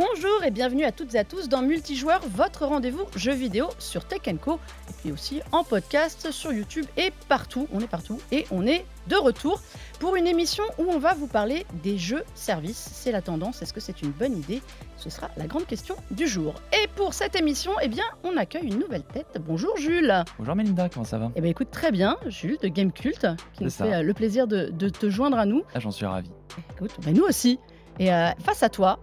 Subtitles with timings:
[0.00, 4.06] Bonjour et bienvenue à toutes et à tous dans Multijoueur, votre rendez-vous jeux vidéo sur
[4.06, 4.54] Tech Co.
[4.54, 7.68] Et puis aussi en podcast sur YouTube et partout.
[7.70, 9.60] On est partout et on est de retour
[9.98, 12.88] pour une émission où on va vous parler des jeux services.
[12.94, 13.60] C'est la tendance.
[13.60, 14.62] Est-ce que c'est une bonne idée?
[14.96, 16.54] Ce sera la grande question du jour.
[16.72, 19.38] Et pour cette émission, eh bien, on accueille une nouvelle tête.
[19.46, 20.24] Bonjour Jules.
[20.38, 21.30] Bonjour Melinda, comment ça va?
[21.36, 22.16] Eh bien, écoute, très bien.
[22.26, 23.84] Jules de Game Cult, qui nous ça.
[23.84, 25.62] fait euh, le plaisir de, de te joindre à nous.
[25.74, 26.30] Ah, j'en suis ravi.
[26.74, 27.58] Écoute, bah, nous aussi.
[27.98, 28.98] Et euh, face à toi,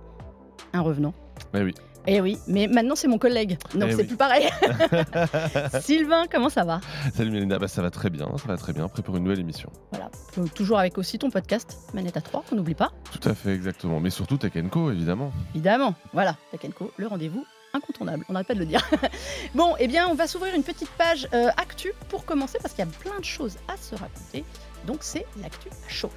[0.77, 1.13] un revenant.
[1.53, 1.73] Eh oui.
[2.09, 4.07] Eh oui, mais maintenant c'est mon collègue, donc Eh c'est oui.
[4.07, 4.47] plus pareil.
[5.81, 6.79] Sylvain, comment ça va?
[7.13, 9.41] Salut Mélinda, bah, ça va très bien, ça va très bien, prêt pour une nouvelle
[9.41, 9.69] émission.
[9.91, 13.33] Voilà, Euh, toujours avec aussi ton podcast, Manette à 3, qu'on n'oublie pas, Tout à
[13.33, 13.99] fait, exactement.
[13.99, 14.37] Mais surtout
[14.71, 15.33] Co, évidemment.
[15.53, 15.95] évidemment.
[16.13, 16.37] Voilà,
[16.77, 18.89] Co, le rendez-vous incontournable, on n'arrête pas de le dire.
[19.53, 22.85] bon, eh bien, on va s'ouvrir une petite page euh, actu pour commencer, parce qu'il
[22.85, 24.45] y a plein de choses à se raconter.
[24.85, 26.11] Donc c'est l'actu chaud.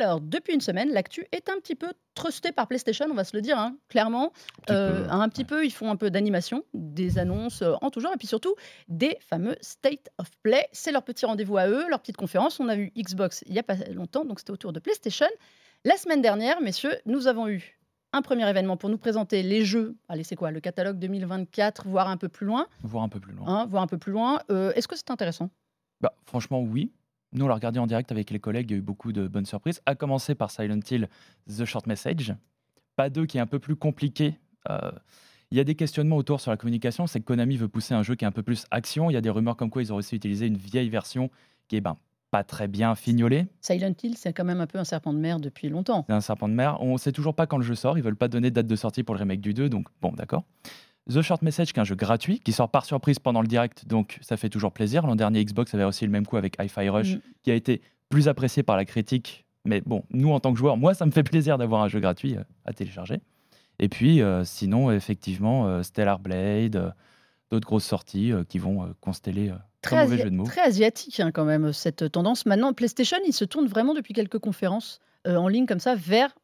[0.00, 3.36] Alors, depuis une semaine, l'actu est un petit peu trustée par PlayStation, on va se
[3.36, 4.30] le dire, hein, clairement.
[4.62, 7.90] Petit Euh, peu, un petit peu, ils font un peu d'animation, des annonces euh, en
[7.90, 8.54] tout genre, et puis surtout
[8.88, 10.66] des fameux State of Play.
[10.72, 12.60] C'est leur petit rendez-vous à eux, leur petite conférence.
[12.60, 15.26] On a eu Xbox il n'y a pas longtemps, donc c'était autour de PlayStation.
[15.84, 17.78] La semaine dernière, messieurs, nous avons eu
[18.12, 19.96] un premier événement pour nous présenter les jeux.
[20.08, 22.66] Allez, c'est quoi Le catalogue 2024, voire un peu plus loin.
[22.82, 23.46] Voir un peu plus loin.
[23.46, 24.40] Hein, voire un peu plus loin.
[24.50, 25.48] Euh, Est-ce que c'est intéressant?
[26.00, 26.90] Bah, franchement, oui.
[27.32, 29.28] Nous, on l'a regardé en direct avec les collègues, il y a eu beaucoup de
[29.28, 29.80] bonnes surprises.
[29.86, 31.08] À commencer par Silent Hill,
[31.48, 32.34] The Short Message.
[32.96, 34.38] Pas 2 qui est un peu plus compliqué.
[34.68, 34.90] Euh,
[35.52, 37.06] Il y a des questionnements autour sur la communication.
[37.06, 39.10] C'est que Konami veut pousser un jeu qui est un peu plus action.
[39.10, 41.30] Il y a des rumeurs comme quoi ils auraient aussi utilisé une vieille version
[41.68, 41.96] qui est ben,
[42.30, 43.46] pas très bien fignolée.
[43.60, 46.04] Silent Hill, c'est quand même un peu un serpent de mer depuis longtemps.
[46.08, 46.80] C'est un serpent de mer.
[46.80, 47.96] On sait toujours pas quand le jeu sort.
[47.98, 49.68] Ils veulent pas donner de date de sortie pour le remake du 2.
[49.68, 50.44] Donc, bon, d'accord.
[51.08, 53.86] The Short Message, qui est un jeu gratuit, qui sort par surprise pendant le direct.
[53.86, 55.06] Donc, ça fait toujours plaisir.
[55.06, 57.20] L'an dernier, Xbox avait aussi le même coup avec Hi-Fi Rush, Mm.
[57.42, 59.44] qui a été plus apprécié par la critique.
[59.64, 62.00] Mais bon, nous, en tant que joueurs, moi, ça me fait plaisir d'avoir un jeu
[62.00, 63.20] gratuit euh, à télécharger.
[63.78, 66.94] Et puis, euh, sinon, effectivement, euh, Stellar Blade,
[67.50, 69.52] d'autres grosses sorties qui vont consteller.
[69.82, 70.44] Très, mauvais jeu de mots.
[70.44, 72.44] très asiatique hein, quand même, cette tendance.
[72.46, 76.34] Maintenant, PlayStation, il se tourne vraiment depuis quelques conférences en ligne comme ça vers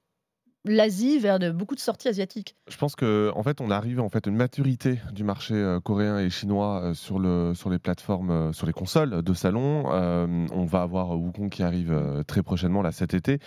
[0.72, 2.56] l'Asie, vers beaucoup de sorties asiatiques.
[2.68, 5.80] Je pense que en fait, on arrive en fait à une maturité du marché euh,
[5.80, 9.84] coréen et chinois euh, sur le sur les plateformes, euh, sur les consoles de salon.
[9.86, 13.38] On va avoir Wukong qui arrive très prochainement là cet été.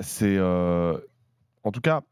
[0.00, 2.02] C'est en tout cas.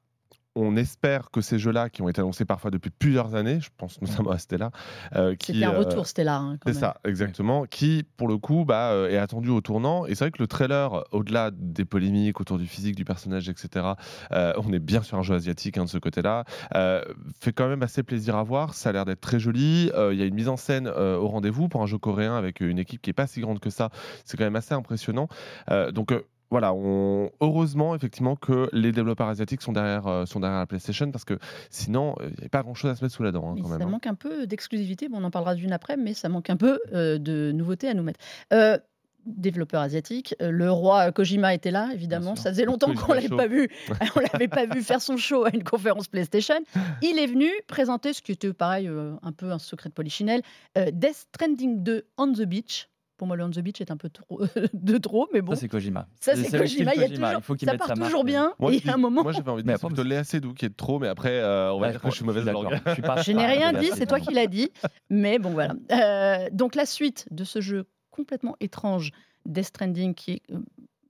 [0.59, 4.01] On espère que ces jeux-là, qui ont été annoncés parfois depuis plusieurs années, je pense
[4.01, 4.71] notamment à Stella,
[5.15, 6.39] euh, qui C'était un euh, retour, c'était là.
[6.39, 7.67] hein, C'est ça, exactement.
[7.67, 10.07] Qui, pour le coup, bah, euh, est attendu au tournant.
[10.07, 13.87] Et c'est vrai que le trailer, au-delà des polémiques autour du physique du personnage, etc.,
[14.33, 17.03] euh, on est bien sur un jeu asiatique hein, de ce côté-là, euh,
[17.39, 18.73] fait quand même assez plaisir à voir.
[18.75, 19.91] Ça a l'air d'être très joli.
[19.95, 22.35] Euh, Il y a une mise en scène euh, au rendez-vous pour un jeu coréen
[22.35, 23.91] avec une équipe qui est pas si grande que ça.
[24.25, 25.29] C'est quand même assez impressionnant.
[25.71, 26.15] Euh, donc.
[26.57, 27.31] Euh, voilà, on...
[27.41, 31.39] heureusement effectivement que les développeurs asiatiques sont derrière, euh, sont derrière la PlayStation parce que
[31.71, 33.57] sinon euh, il n'y a pas grand chose à se mettre sous la dent hein,
[33.61, 33.89] quand ça même.
[33.89, 33.91] hein.
[33.91, 35.09] manque un peu d'exclusivité.
[35.09, 37.95] Bon, on en parlera d'une après, mais ça manque un peu euh, de nouveautés à
[37.95, 38.21] nous mettre.
[38.53, 38.79] Euh,
[39.27, 42.37] développeur asiatique, euh, le roi Kojima était là, évidemment.
[42.37, 43.69] Ça faisait longtemps qu'on l'avait pas vu.
[44.17, 46.55] on l'avait pas vu faire son show à une conférence PlayStation.
[47.03, 50.43] Il est venu présenter ce qui était pareil, euh, un peu un secret de polichinelle,
[50.79, 52.89] euh, Death Stranding 2 on the beach.
[53.17, 54.41] Pour moi, le on the beach est un peu trop
[54.75, 55.55] de trop, mais bon.
[55.55, 56.07] Ça, c'est Kojima.
[56.21, 56.95] Ça, c'est Kojima.
[56.95, 58.09] Il y a toujours, Il faut qu'il ça mette part sa marque.
[58.11, 58.53] toujours bien.
[58.59, 60.69] Moi, et à un moment, moi, j'avais envie de dire plutôt Léa Seydoux qui est
[60.71, 62.65] de trop, mais après, euh, on va Ouais, dire que je suis mauvaise d'accord.
[62.65, 62.81] langue.
[62.87, 64.71] Je Je n'ai rien de dit, c'est toi qui l'as dit.
[65.09, 65.75] Mais bon, voilà.
[65.93, 69.13] Euh, donc, la suite de ce jeu complètement étrange,
[69.47, 70.59] Death Stranding, qui est euh,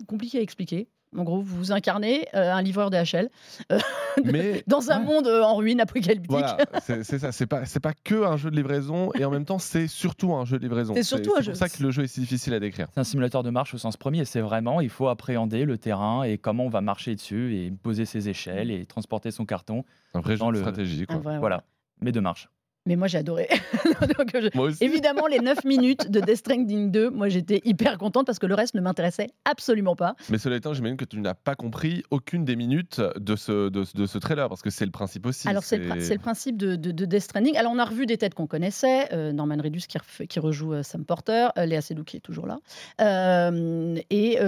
[0.06, 0.88] compliqué à expliquer.
[1.16, 3.28] En gros, vous incarnez euh, un livreur DHL
[3.72, 3.78] euh,
[4.24, 5.04] Mais dans un Ouais.
[5.04, 6.30] monde euh, en ruine apocalyptique.
[6.30, 7.32] voilà, c'est c'est ça.
[7.32, 10.34] C'est pas, c'est pas que un jeu de livraison, et en même temps, c'est surtout
[10.34, 10.94] un jeu de livraison.
[10.94, 11.52] C'est surtout un C'est jeu.
[11.52, 12.88] pour ça que le jeu est si difficile à décrire.
[12.94, 14.24] C'est un simulateur de marche au sens premier.
[14.24, 18.04] C'est vraiment, il faut appréhender le terrain et comment on va marcher dessus et poser
[18.04, 19.84] ses échelles et transporter son carton.
[20.14, 21.02] Un vrai jeu Dans de le- stratégie.
[21.08, 21.16] Un Quoi.
[21.18, 21.62] vrai, Voilà,
[22.00, 22.48] mais de marche.
[22.86, 23.48] Mais moi, j'ai adoré.
[24.18, 24.82] Donc, je- Moi aussi.
[24.84, 28.54] Évidemment, les 9 minutes de Death Stranding 2, moi, j'étais hyper contente parce que le
[28.54, 30.14] reste ne m'intéressait absolument pas.
[30.30, 33.84] Mais cela étant, j'imagine que tu n'as pas compris aucune des minutes de ce, de,
[33.94, 35.48] de ce trailer, parce que c'est le principe aussi.
[35.48, 35.84] Alors, c'est le,
[36.14, 37.56] le principe de, de- de Death Stranding.
[37.56, 39.12] Alors, on a revu des têtes qu'on connaissait.
[39.12, 39.98] euh, Norman Reedus qui,
[40.28, 42.58] qui rejoue euh, Sam Porter, euh, Léa Seydoux qui est toujours là,
[44.10, 44.38] et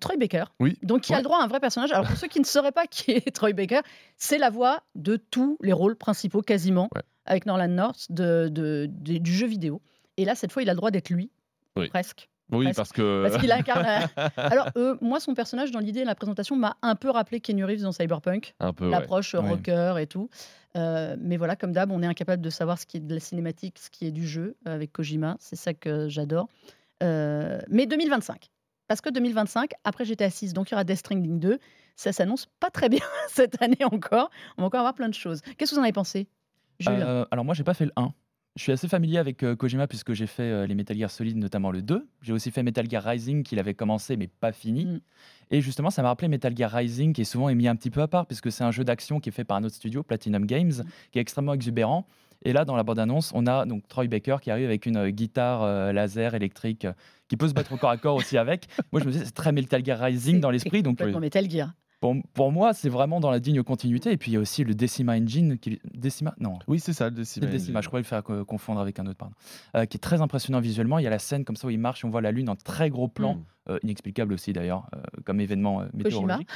[0.00, 0.44] Troy Baker.
[0.60, 0.78] Oui.
[0.82, 1.92] Donc, qui a le droit à un vrai personnage.
[1.92, 3.80] Alors, pour ceux qui ne sauraient pas qui est Troy Baker,
[4.16, 7.02] c'est la voix de tous les rôles principaux, quasiment, Ouais.
[7.26, 9.80] Avec Norland North, de, de- de- du jeu vidéo.
[10.16, 11.30] Et là, cette fois, il a le droit d'être lui,
[11.76, 11.88] Oui.
[11.88, 12.28] presque.
[12.52, 13.22] Oui, Parce- parce que.
[13.26, 13.86] Parce qu'il incarne.
[14.18, 17.40] euh, Alors, euh, moi, son personnage, dans l'idée de la présentation, m'a un peu rappelé
[17.40, 18.90] Kenny Reeves dans Cyberpunk un peu.
[18.90, 19.40] l'approche Ouais.
[19.48, 20.28] rocker et tout.
[20.76, 23.20] Euh, mais voilà, comme d'hab, on est incapable de savoir ce qui est de la
[23.20, 25.36] cinématique, ce qui est du jeu avec Kojima.
[25.40, 26.48] C'est ça que j'adore.
[27.02, 28.50] Euh, mais 2025.
[28.86, 31.58] parce que 2025, après j'étais assise, donc il y aura Death Stranding 2.
[31.96, 33.00] Ça s'annonce pas très bien
[33.30, 34.30] cette année encore.
[34.58, 35.40] On va encore avoir plein de choses.
[35.56, 36.28] Qu'est-ce que vous en avez pensé?
[36.88, 38.12] Euh, alors moi, j'ai pas fait le 1.
[38.56, 41.36] Je suis assez familier avec euh, Kojima puisque j'ai fait euh, les Metal Gear Solid,
[41.36, 42.06] notamment le 2.
[42.22, 44.84] J'ai aussi fait Metal Gear Rising qu'il avait commencé mais pas fini.
[44.84, 45.00] Mm.
[45.50, 48.00] Et justement, ça m'a rappelé Metal Gear Rising qui est souvent mis un petit peu
[48.00, 50.46] à part puisque c'est un jeu d'action qui est fait par un autre studio, Platinum
[50.46, 50.84] Games, Mm.
[51.10, 52.06] qui est extrêmement exubérant.
[52.44, 55.92] Et là, dans la bande-annonce, on a donc Troy Baker qui arrive avec une guitare
[55.92, 56.86] laser électrique
[57.26, 58.68] qui peut se battre au corps à corps aussi avec.
[58.92, 60.82] Moi, je me disais, c'est très Metal Gear Rising dans l'esprit.
[60.82, 61.72] Donc, Metal Gear.
[62.04, 64.12] Pour, pour moi, c'est vraiment dans la digne continuité.
[64.12, 65.56] Et puis, il y a aussi le Decima Engine.
[65.58, 65.80] Qui...
[65.94, 67.46] Decima Non, Oui, c'est ça, le Decima.
[67.46, 69.34] le Decima, je crois le faire co- confondre avec un autre, pardon.
[69.74, 70.98] Euh, qui est très impressionnant visuellement.
[70.98, 72.56] Il y a la scène comme ça où il marche, on voit la lune en
[72.56, 73.44] très gros plan, Mm.
[73.70, 76.48] euh, inexplicable aussi d'ailleurs, euh, comme événement euh, météorologique.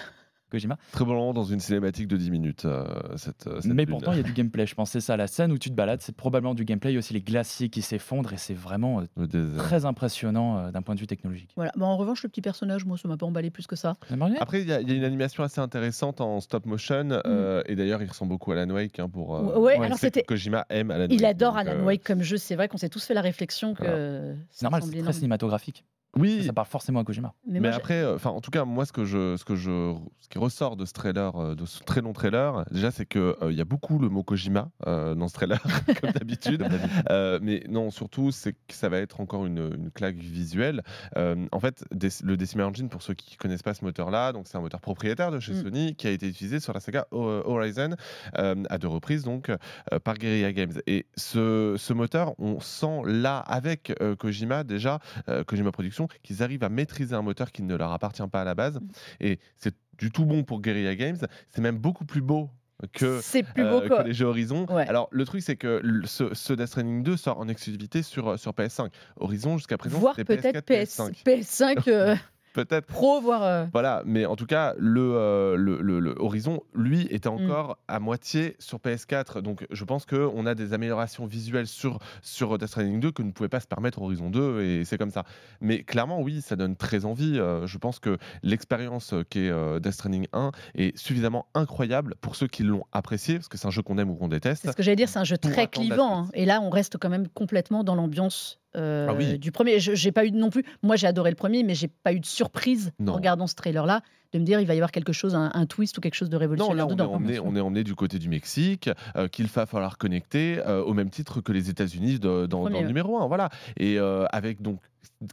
[0.49, 0.77] Kojima.
[0.93, 2.65] Très bon moment dans une cinématique de 10 minutes.
[2.65, 2.87] euh,
[3.17, 3.91] cette, euh, cette Mais lune.
[3.95, 4.67] pourtant, il y a du gameplay.
[4.67, 5.17] Je pense c'est ça.
[5.17, 6.91] La scène où tu te balades, c'est probablement du gameplay.
[6.91, 10.71] Il y a aussi les glaciers qui s'effondrent et c'est vraiment euh, très impressionnant euh,
[10.71, 11.50] d'un point de vue technologique.
[11.56, 11.73] Voilà.
[11.77, 13.97] Bon, en revanche, le petit personnage, moi, ça m'a pas emballé plus que ça.
[14.41, 17.09] Après, il y, a il y a une animation assez intéressante en stop motion.
[17.27, 18.99] euh, et d'ailleurs, il ressemble beaucoup à Alan Wake.
[19.01, 20.23] hein, pour, euh, Ouais, ouais, on alors c'était.
[20.23, 21.12] que Kojima aime Alan Wake.
[21.12, 22.37] Il adore donc, Alan euh, Wake comme jeu.
[22.39, 24.35] C'est vrai qu'on s'est tous fait la réflexion que.
[24.51, 25.85] C'est normal, c'est très cinématographique.
[26.16, 27.34] Oui, Ça parle forcément à Kojima.
[27.46, 29.44] Mais, Mais moi, j'ai- après, euh, enfin, en tout cas, moi, ce que je, ce
[29.44, 32.90] que je, ce qui ressort de ce trailer, euh, de ce très long trailer, déjà,
[32.90, 35.60] c'est que euh, il y a beaucoup le mot Kojima euh, dans ce trailer,
[36.00, 36.66] comme d'habitude.
[37.10, 40.82] Euh, mais non, surtout, c'est que ça va être encore une, une claque visuelle.
[41.19, 44.46] Euh, en fait, Des- le Decima Engine, pour ceux qui connaissent pas ce moteur-là, donc
[44.49, 45.62] c'est un moteur propriétaire de chez Mm.
[45.62, 47.90] Sony qui a été utilisé sur la saga Ho- Horizon
[48.38, 49.56] euh, à deux reprises, donc euh,
[50.02, 50.72] par Guerrilla Games.
[50.87, 56.43] Et ce, ce moteur, on sent là avec euh, Kojima déjà, euh, Kojima Productions, qu'ils
[56.43, 58.79] arrivent à maîtriser un moteur qui ne leur appartient pas à la base.
[59.21, 61.19] Et c'est du tout bon pour Guerrilla Games.
[61.49, 62.50] C'est même beaucoup plus beau
[62.93, 64.06] que, c'est plus beau euh, que.
[64.06, 64.65] les jeux Horizon.
[64.71, 64.87] Ouais.
[64.87, 68.39] Alors le truc c'est que le- ce, ce Death Stranding 2 sort en exclusivité sur,
[68.39, 68.91] sur PS5.
[69.17, 72.15] Horizon jusqu'à présent Voire peut-être PS4, PS, PS5 euh,
[72.64, 72.87] Peut-être.
[72.87, 73.43] Pro, voire.
[73.44, 77.32] euh, Voilà, mais en tout cas, le, euh, le, le- le Horizon, lui, était Mm.
[77.44, 79.40] encore à moitié sur PS4.
[79.43, 83.31] Donc, je pense qu'on a des améliorations visuelles sur, sur Death Stranding 2 que ne
[83.31, 85.25] pouvait pas se permettre Horizon 2, et c'est comme ça.
[85.60, 87.38] Mais clairement, oui, ça donne très envie.
[87.38, 89.50] Euh, je pense que l'expérience qu'est
[89.81, 93.70] Death Stranding 1 est suffisamment incroyable pour ceux qui l'ont apprécié, parce que c'est un
[93.70, 94.62] jeu qu'on aime ou qu'on déteste.
[94.64, 96.22] C'est ce que j'allais dire, c'est un jeu très clivant.
[96.25, 96.28] hein.
[96.34, 99.38] Et là, on reste quand même complètement dans l'ambiance euh, Ah oui.
[99.38, 99.81] du premier.
[99.81, 100.65] Je- pas eu non plus.
[100.82, 103.12] Moi, j'ai adoré le premier, mais j'ai pas eu de surprise Non.
[103.12, 104.03] en regardant ce trailer-là
[104.33, 106.29] de me dire il va y avoir quelque chose, un, un twist ou quelque chose
[106.29, 107.13] de Non, révolutionnaire là, on est, dedans.
[107.15, 110.95] emmené, on est emmené du côté du Mexique, euh, qu'il va falloir connecter euh, au
[110.95, 113.27] même titre que les États-Unis dans, le numéro 1.
[113.27, 113.49] Voilà.
[113.77, 114.81] Et euh, avec donc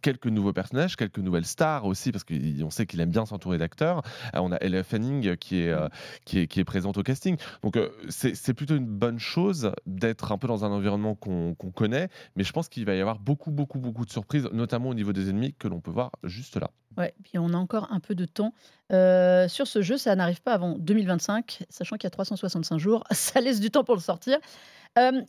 [0.01, 4.01] quelques nouveaux personnages, quelques nouvelles stars aussi, parce qu'on sait qu'il aime bien s'entourer d'acteurs.
[4.33, 5.75] On a Ella Fanning qui est,
[6.23, 7.37] qui est, qui est présente au casting.
[7.63, 7.77] Donc
[8.09, 12.43] c'est plutôt une bonne chose d'être un peu dans un environnement qu'on qu'on connaît, mais
[12.43, 15.29] je pense qu'il va y avoir beaucoup, beaucoup, beaucoup de surprises, notamment au niveau des
[15.29, 16.71] ennemis que l'on peut voir juste là.
[16.97, 18.53] Ouais, puis on a encore un peu de temps.
[18.91, 23.03] Euh, sur ce jeu, ça n'arrive pas avant 2025, sachant qu'il y a 365 jours.
[23.11, 24.37] Ça laisse du temps pour le sortir.
[24.97, 25.21] Euh,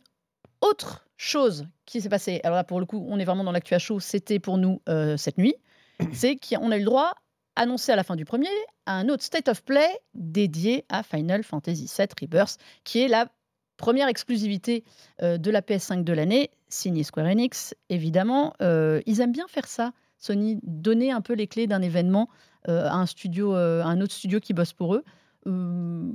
[0.61, 3.73] autre chose qui s'est passée, alors là pour le coup, on est vraiment dans l'actu
[3.73, 5.55] à chaud, c'était pour nous euh, cette nuit,
[6.13, 7.13] c'est qu'on a eu le droit,
[7.55, 8.49] annoncé à la fin du premier,
[8.85, 13.27] à un autre State of Play dédié à Final Fantasy VII Rebirth, qui est la
[13.77, 14.83] première exclusivité
[15.21, 18.53] de la PS5 de l'année, signée Square Enix, évidemment.
[18.59, 22.29] Ils aiment bien faire ça, Sony, donner un peu les clés d'un événement
[22.67, 25.03] à un studio, euh, un autre studio qui bosse pour eux.
[25.47, 26.11] Euh,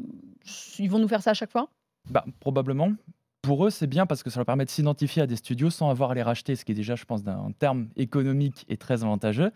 [0.78, 1.68] ils vont nous faire ça à chaque fois?
[2.11, 2.92] Bah, probablement.
[3.42, 5.90] Pour eux, c'est bien parce que ça leur permet de s'identifier à des studios sans
[5.90, 9.02] avoir à les racheter, ce qui est déjà, je pense, d'un terme économique et très
[9.02, 9.50] avantageux.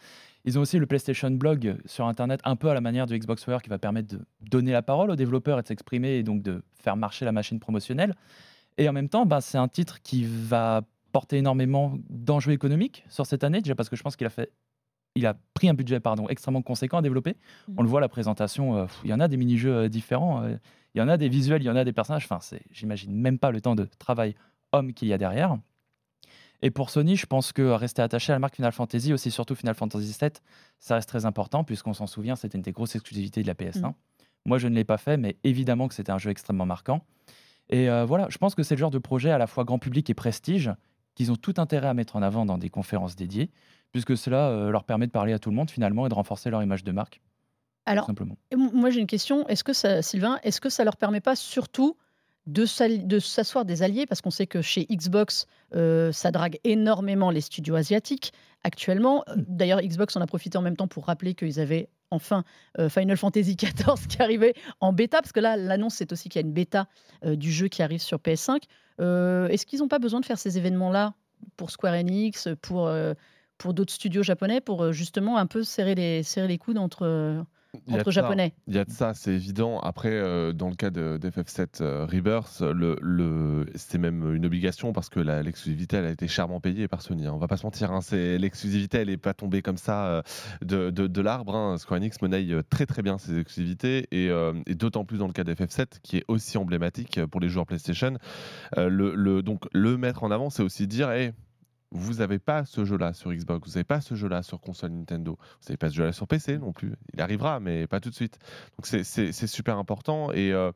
[0.45, 3.47] Ils ont aussi le PlayStation Blog sur Internet, un peu à la manière du Xbox
[3.47, 6.43] Wire, qui va permettre de donner la parole aux développeurs et de s'exprimer et donc
[6.43, 8.15] de faire marcher la machine promotionnelle.
[8.77, 13.25] Et en même temps, bah, c'est un titre qui va porter énormément d'enjeux économiques sur
[13.25, 14.51] cette année, déjà parce que je pense qu'il a fait.
[15.17, 17.37] Il a pris un budget pardon, extrêmement conséquent à développer.
[17.77, 20.43] On le voit, la présentation, euh, il y en a des mini-jeux euh, différents.
[20.43, 20.57] euh,
[20.95, 22.25] il y en a des visuels, il y en a des personnages.
[22.25, 24.35] Enfin, c'est, j'imagine même pas le temps de travail
[24.73, 25.59] homme qu'il y a derrière.
[26.63, 29.55] Et pour Sony, je pense que rester attaché à la marque Final Fantasy, aussi surtout
[29.55, 30.31] Final Fantasy VII,
[30.79, 33.89] ça reste très important, puisqu'on s'en souvient, c'était une des grosses exclusivités de la PS1.
[33.89, 33.95] Mm.
[34.47, 37.05] Moi, je ne l'ai pas fait, mais évidemment que c'était un jeu extrêmement marquant.
[37.69, 39.79] Et euh, voilà, je pense que c'est le genre de projet à la fois grand
[39.79, 40.71] public et prestige
[41.15, 43.51] qu'ils ont tout intérêt à mettre en avant dans des conférences dédiées,
[43.93, 46.51] puisque cela euh, leur permet de parler à tout le monde finalement et de renforcer
[46.51, 47.21] leur image de marque,
[47.87, 48.37] Alors, simplement.
[48.55, 49.47] Moi, j'ai une question.
[49.49, 51.97] Est-ce que ça, Sylvain, est-ce que ça leur permet pas surtout
[52.47, 54.07] de s'asseoir des alliés?
[54.07, 59.25] Parce qu'on sait que chez Xbox, euh, ça drague énormément les studios asiatiques actuellement.
[59.29, 62.45] Euh, D'ailleurs, Xbox en a profité en même temps pour rappeler qu'ils avaient enfin
[62.79, 66.41] euh, Final Fantasy XIV qui arrivait en bêta, parce que là, l'annonce, c'est aussi qu'il
[66.41, 66.89] y a une bêta
[67.25, 68.63] euh, du jeu qui arrive sur PS5.
[69.01, 71.15] Euh, Est-ce qu'ils n'ont pas besoin de faire ces événements-là
[71.57, 72.91] pour Square Enix, pour,
[73.59, 77.45] pour d'autres studios japonais pour euh, justement un peu serrer les, serrer les coudes entre,
[77.91, 78.55] entre japonais.
[78.69, 79.81] Il y a de ça, c'est évident.
[79.81, 84.93] Après, euh, dans le cas de- d'FF7 euh, Rebirth, le, le- c'est même une obligation
[84.93, 87.27] parce que l'exclusivité, elle a été chèrement payée par Sony.
[87.27, 87.33] hein.
[87.35, 90.23] On va pas se mentir, hein, l'exclusivité, elle n'est pas tombée comme ça euh,
[90.63, 91.55] de, de- de l'arbre.
[91.55, 91.79] hein.
[91.79, 94.29] Square Enix monnaie très très bien ses exclusivités et,
[94.67, 98.15] et d'autant plus dans le cas d'FF7 qui est aussi emblématique pour les joueurs PlayStation.
[98.77, 101.33] Le, le- donc, le mettre en avant, c'est aussi dire, hey,
[101.93, 105.37] vous n'avez pas ce jeu-là sur Xbox, vous n'avez pas ce jeu-là sur console Nintendo,
[105.41, 106.93] vous n'avez pas ce jeu-là sur PC non plus.
[107.15, 108.39] Il arrivera, mais pas tout de suite.
[108.79, 110.33] Donc c'est- super important.
[110.33, 110.73] Et, euh,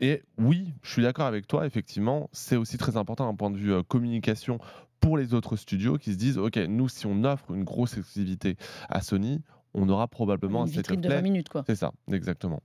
[0.00, 3.56] et oui, je suis d'accord avec toi, effectivement, c'est aussi très important d'un point de
[3.56, 4.58] vue euh, communication
[5.00, 8.56] pour les autres studios qui se disent, OK, nous, si on offre une grosse exclusivité
[8.88, 9.40] à Sony,
[9.74, 11.22] on aura probablement Une un vitrine of de 20 play.
[11.22, 11.62] minutes, quoi.
[11.66, 12.62] C'est ça, exactement.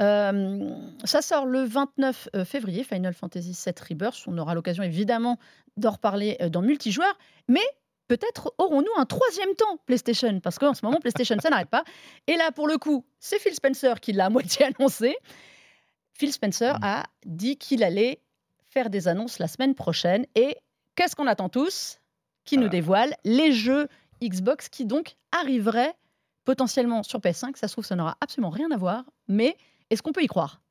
[0.00, 0.70] Euh,
[1.04, 4.24] ça sort le 29 euh, février, Final Fantasy VII Rebirth.
[4.26, 5.38] On aura l'occasion évidemment
[5.76, 7.60] d'en reparler euh, dans multijoueur, mais
[8.08, 11.84] peut-être aurons-nous un troisième temps PlayStation, parce qu'en ce moment PlayStation ça n'arrête pas.
[12.26, 15.16] Et là pour le coup, c'est Phil Spencer qui l'a à moitié annoncé.
[16.12, 16.84] Phil Spencer Mm.
[16.84, 18.20] a dit qu'il allait
[18.68, 20.26] faire des annonces la semaine prochaine.
[20.34, 20.56] Et
[20.94, 21.98] qu'est-ce qu'on attend tous?
[22.44, 23.88] Qui nous dévoile les jeux
[24.22, 25.94] Xbox qui donc arriveraient
[26.44, 27.56] potentiellement sur PS5.
[27.56, 29.56] Ça se trouve, ça n'aura absolument rien à voir, mais
[29.90, 30.62] est-ce qu'on peut y croire?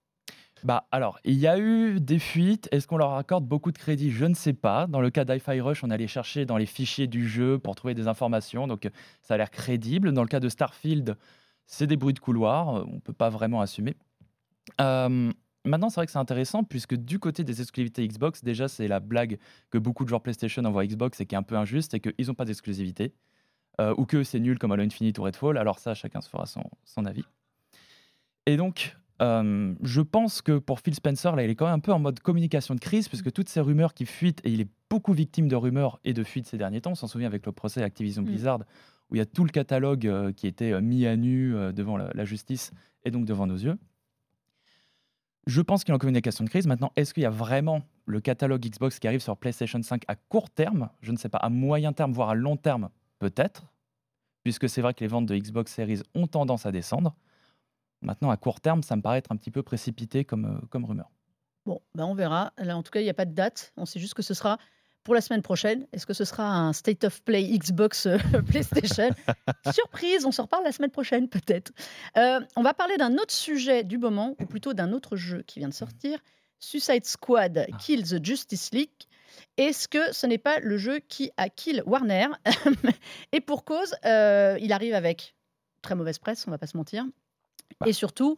[0.63, 2.67] Bah alors, il y a eu des fuites.
[2.73, 4.11] Est-ce qu'on leur accorde beaucoup de crédit?
[4.11, 4.87] Je ne sais pas.
[4.87, 7.93] Dans le cas d'Hi-Fi Rush, on allait chercher dans les fichiers du jeu pour trouver
[7.93, 8.89] des informations, donc euh,
[9.21, 10.11] ça a l'air crédible.
[10.11, 11.15] Dans le cas de Starfield,
[11.65, 12.75] c'est des bruits de couloir.
[12.75, 13.95] euh, On ne peut pas vraiment assumer.
[14.81, 15.31] Euh,
[15.63, 18.99] maintenant, c'est vrai que c'est intéressant puisque du côté des exclusivités Xbox, déjà, c'est la
[18.99, 21.91] blague que beaucoup de joueurs PlayStation envoient à Xbox et qui est un peu injuste,
[21.91, 23.13] c'est qu'ils n'ont pas d'exclusivité.
[23.97, 25.57] ou que c'est nul comme Halo Infinite ou Redfall.
[25.57, 27.23] Alors ça, chacun se fera son avis.
[28.45, 31.79] Et donc, euh, je pense que pour Phil Spencer, là, il est quand même un
[31.79, 34.69] peu en mode communication de crise, puisque toutes ces rumeurs qui fuitent, et il est
[34.89, 37.51] beaucoup victime de rumeurs et de fuites ces derniers temps, on s'en souvient avec le
[37.51, 38.25] procès Activision Mm.
[38.25, 38.59] Blizzard,
[39.09, 41.71] où il y a tout le catalogue euh, qui était euh, mis à nu euh,
[41.71, 42.71] devant la, la justice
[43.03, 43.77] et donc devant nos yeux.
[45.47, 46.67] Je pense qu'il a une communication de crise.
[46.67, 50.15] Maintenant, est-ce qu'il y a vraiment le catalogue Xbox qui arrive sur PlayStation 5 à
[50.15, 50.89] court terme?
[51.01, 51.39] Je ne sais pas.
[51.39, 53.65] À moyen terme, voire à long terme, peut-être.
[54.43, 57.15] Puisque c'est vrai que les ventes de Xbox Series ont tendance à descendre.
[58.01, 60.85] Maintenant, à court terme, ça me paraît être un petit peu précipité comme, euh, comme
[60.85, 61.09] rumeur.
[61.65, 62.53] Bon, ben on verra.
[62.57, 63.73] Là, en tout cas, il n'y a pas de date.
[63.77, 64.57] On sait juste que ce sera
[65.03, 65.87] pour la semaine prochaine.
[65.91, 69.09] Est-ce que ce sera un State of Play Xbox euh, PlayStation?
[69.71, 71.71] Surprise, on s'en reparle la semaine prochaine peut-être.
[72.17, 75.59] Euh, on va parler d'un autre sujet du moment, ou plutôt d'un autre jeu qui
[75.59, 76.19] vient de sortir.
[76.59, 78.89] Suicide Squad Kill the Justice League.
[79.57, 82.27] Est-ce que ce n'est pas le jeu qui a kill Warner?
[83.31, 85.35] Et pour cause, euh, il arrive avec
[85.81, 87.05] très mauvaise presse, on va pas se mentir.
[87.85, 88.37] Et surtout,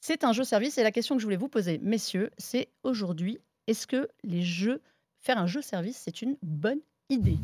[0.00, 0.78] c'est un jeu service.
[0.78, 4.80] Et la question que je voulais vous poser, messieurs, c'est aujourd'hui, est-ce que les jeux,
[5.20, 7.38] faire un jeu service, c'est une bonne idée?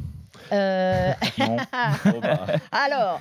[0.53, 1.13] Euh,
[2.23, 3.21] bah, Alors,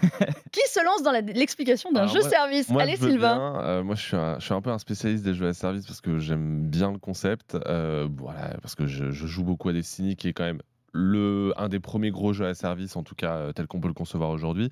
[0.51, 2.69] qui se lance dans l'explication d'un jeu moi- service?
[2.69, 3.37] Moi, Allez, Sylvain.
[3.51, 3.61] bien.
[3.63, 5.85] Euh, moi, je suis, un, je suis un peu un spécialiste des jeux à service
[5.85, 7.55] parce que j'aime bien le concept.
[7.67, 10.61] Euh, voilà, parce que je, je joue beaucoup à Destiny, qui est quand même
[10.93, 13.87] le, un des premiers gros jeux à service, en tout cas euh, tel qu'on peut
[13.89, 14.69] le concevoir aujourd'hui.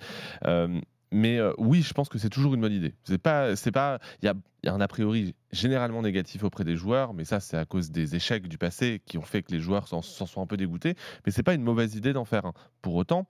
[1.14, 2.96] Mais euh, oui, je pense que c'est toujours une bonne idée.
[3.04, 6.64] C'est pas, c'est pas, il y a, y a un a priori généralement négatif auprès
[6.64, 9.52] des joueurs, mais ça c'est à cause des échecs du passé qui ont fait que
[9.52, 10.96] les joueurs s'en, s'en sont un peu dégoûtés.
[11.26, 12.54] Mais c'est pas une mauvaise idée d'en faire un.
[12.82, 13.28] Pour autant,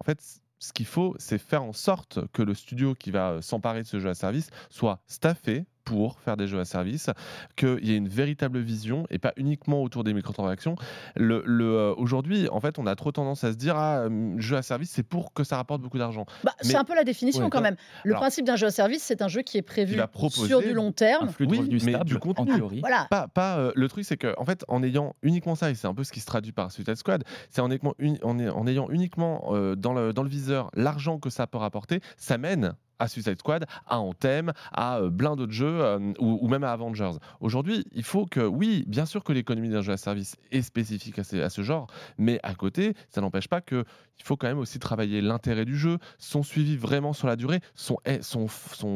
[0.00, 0.20] en fait,
[0.58, 3.86] ce qu'il faut, c'est faire en sorte que le studio qui va euh, s'emparer de
[3.86, 7.10] ce jeu à service soit staffé pour faire des jeux à service,
[7.56, 10.76] qu'il y ait une véritable vision et pas uniquement autour des microtransactions.
[11.16, 14.34] Le, le, euh, Aujourd'hui, en fait, on a trop tendance à se dire ah, euh,
[14.38, 16.26] jeu à service, c'est pour que ça rapporte beaucoup d'argent.
[16.44, 17.76] Bah, c'est un peu la définition Ouais, quand même.
[18.04, 19.98] Le alors- principe d'un jeu à service, c'est un jeu qui est prévu
[20.30, 21.28] sur du long Un terme.
[21.30, 22.54] flux de Oui, revenus mais stable, du en contenu.
[22.54, 22.80] théorie.
[22.80, 23.06] Voilà.
[23.10, 25.86] Pas, pas, euh, le truc, c'est que en fait, en ayant uniquement ça, et c'est
[25.86, 29.50] un peu ce qui se traduit par Suicide Squad, c'est en, en, en ayant uniquement
[29.52, 33.38] euh, dans, le, dans le viseur l'argent que ça peut rapporter, ça mène à Suicide
[33.38, 37.12] Squad, à Anthem, à euh, plein d'autres jeux, euh, ou, même à Avengers.
[37.40, 41.18] Aujourd'hui, il faut que, oui, bien sûr que l'économie d'un jeu à service est spécifique
[41.18, 41.88] à, ce genre,
[42.18, 43.84] mais à côté, ça n'empêche pas que
[44.18, 47.60] il faut quand même aussi travailler l'intérêt du jeu, son suivi vraiment sur la durée,
[47.74, 48.48] son, eh, son,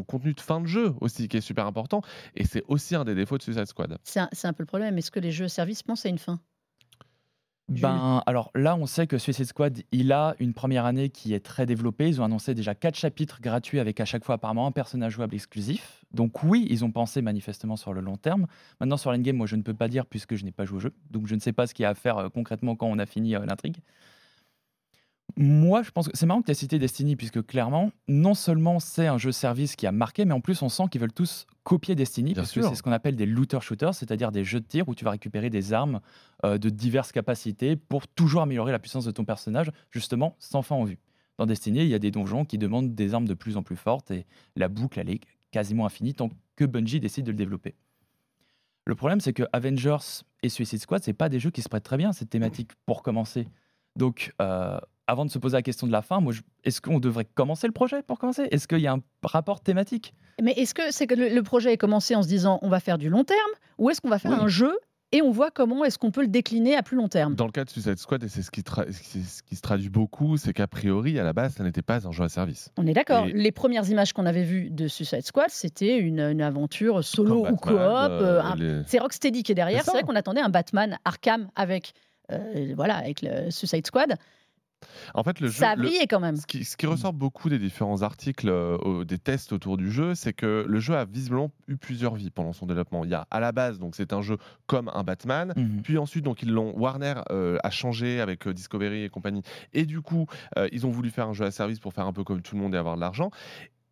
[0.03, 2.03] contenu de fin de jeu aussi, qui est super important,
[2.37, 3.97] et c'est aussi un des défauts de Suicide Squad.
[4.05, 4.99] C'est un, peu le problème.
[4.99, 6.41] Est-ce que les jeux à service pensent à une fin?
[7.69, 11.41] Ben, alors là, on sait que Suicide Squad, il a une première année qui est
[11.41, 12.09] très développée.
[12.09, 15.35] Ils ont annoncé déjà quatre chapitres gratuits avec à chaque fois apparemment un personnage jouable
[15.35, 16.05] exclusif.
[16.13, 18.47] Donc oui, ils ont pensé manifestement sur le long terme.
[18.81, 20.81] Maintenant, sur l'endgame, moi, je ne peux pas dire puisque je n'ai pas joué au
[20.81, 20.95] jeu.
[21.11, 22.99] Donc je ne sais pas ce qu'il y a à faire euh, concrètement quand on
[22.99, 23.79] a fini euh, l'intrigue.
[25.37, 28.79] Moi, je pense que c'est marrant que tu aies cité Destiny, puisque clairement, non seulement
[28.79, 31.47] c'est un jeu service qui a marqué, mais en plus, on sent qu'ils veulent tous
[31.65, 32.63] copier Destiny, Bien parce sûr.
[32.63, 35.11] que c'est ce qu'on appelle des looter-shooters, c'est-à-dire des jeux de tir où tu vas
[35.11, 36.01] récupérer des armes
[36.45, 40.77] euh, de diverses capacités pour toujours améliorer la puissance de ton personnage, justement, sans fin
[40.77, 40.99] en vue.
[41.39, 43.77] Dans Destiny, il y a des donjons qui demandent des armes de plus en plus
[43.77, 47.75] fortes, et la boucle, elle est quasiment infinie tant que Bungie décide de le développer.
[48.87, 51.85] Le problème, c'est que Avengers et Suicide Squad, c'est pas des jeux qui se prêtent
[51.85, 53.49] très bien à cette thématique pour commencer.
[53.97, 56.99] Donc, euh, avant de se poser la question de la fin, moi, je- est-ce qu'on
[56.99, 58.49] devrait commencer le projet pour commencer?
[58.51, 60.15] Est-ce qu'il y a un rapport thématique?
[60.43, 62.99] Mais est-ce que c'est que le, projet est commencé en se disant on va faire
[62.99, 63.39] du long terme
[63.79, 64.39] ou est-ce qu'on va faire Oui.
[64.41, 64.77] un jeu
[65.13, 67.37] et on voit comment est-ce qu'on peut le décliner à plus long terme?
[67.37, 70.53] Dans le cas de Suicide Squad, et c'est ce, qui ce se traduit beaucoup, c'est
[70.53, 72.71] qu'a priori, à la base, ça n'était pas un jeu à service.
[72.79, 73.27] On est d'accord.
[73.27, 77.47] Et- Les premières images qu'on avait vues de Suicide Squad, c'était une, une aventure solo
[77.47, 77.73] ou coop.
[77.73, 78.09] Euh,
[78.39, 79.85] euh, un- les- C'est Rocksteady qui est derrière.
[79.85, 81.93] C'est vrai qu'on attendait un Batman Arkham avec,
[82.33, 84.17] euh, voilà, avec le Suicide Squad.
[85.15, 86.37] En fait, le jeu, Ça a le- brillé quand même.
[86.37, 90.15] Ce qui, ce qui ressort beaucoup des différents articles, euh, des tests autour du jeu,
[90.15, 93.05] c'est que le jeu a visiblement eu plusieurs vies pendant son développement.
[93.05, 94.37] Il y a à la base, donc c'est un jeu
[94.67, 95.53] comme un Batman.
[95.57, 95.83] Mhm.
[95.83, 99.43] Puis ensuite, donc ils l'ont Warner euh, a changé avec euh, Discovery et compagnie.
[99.73, 100.27] Et du coup,
[100.59, 102.55] euh, ils ont voulu faire un jeu à service pour faire un peu comme tout
[102.57, 103.31] le monde et avoir de l'argent.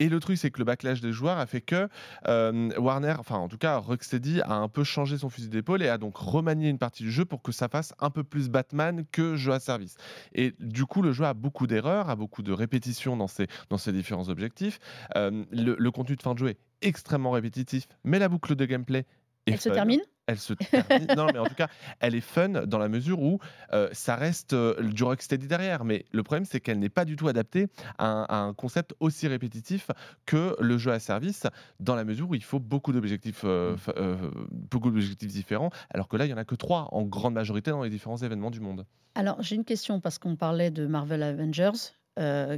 [0.02, 1.88] Et le truc, c'est que le backlash des joueurs a fait que
[2.26, 5.88] euh, Warner, enfin en tout cas Rocksteady, a un peu changé son fusil d'épaule et
[5.88, 9.04] a donc remanié une partie du jeu pour que ça fasse un peu plus Batman
[9.12, 9.94] que jeu à service.
[10.34, 13.78] Et du coup, le jeu a beaucoup d'erreurs, a beaucoup de répétitions dans ses, dans
[13.78, 14.80] ses différents objectifs.
[15.14, 18.64] Euh, le, le contenu de fin de jeu est extrêmement répétitif, mais la boucle de
[18.64, 19.06] gameplay
[19.46, 21.06] est Elle se termine elle se termine.
[21.16, 21.68] non, mais en tout cas,
[22.00, 23.38] elle est fun dans la mesure où
[23.72, 25.84] euh, ça reste euh, du Rocksteady derrière.
[25.84, 28.94] Mais le problème, c'est qu'elle n'est pas du tout adaptée à un, à un concept
[29.00, 29.90] aussi répétitif
[30.26, 31.46] que le jeu à service,
[31.80, 36.08] dans la mesure où il faut beaucoup d'objectifs, euh, f- euh, beaucoup d'objectifs différents, alors
[36.08, 38.50] que là, il y en a que trois en grande majorité dans les différents événements
[38.50, 38.86] du monde.
[39.14, 41.72] Alors, j'ai une question parce qu'on parlait de Marvel Avengers,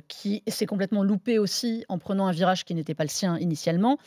[0.09, 3.99] qui s'est complètement loupé aussi en prenant un virage qui n'était pas le sien initialement.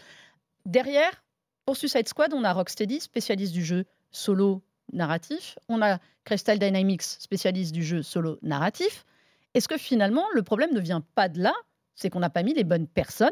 [0.66, 1.24] Derrière,
[1.68, 5.60] pour Suicide Squad, on a Rocksteady, spécialiste du jeu solo narratif.
[5.68, 9.06] On a Crystal Dynamics, spécialiste du jeu solo narratif.
[9.54, 11.54] Est-ce que finalement, le problème ne vient pas de là?
[11.94, 13.30] C'est qu'on n'a pas mis les bonnes personnes.